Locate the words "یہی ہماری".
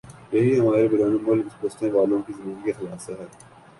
0.33-0.87